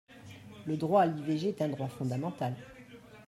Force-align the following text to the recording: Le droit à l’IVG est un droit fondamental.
Le 0.65 0.77
droit 0.77 1.03
à 1.03 1.05
l’IVG 1.05 1.49
est 1.49 1.61
un 1.61 1.67
droit 1.69 1.87
fondamental. 1.87 2.55